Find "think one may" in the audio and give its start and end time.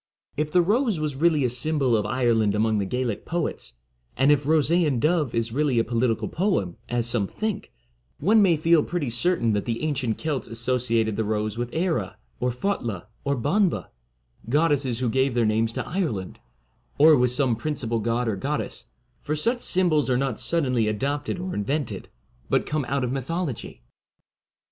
7.27-8.57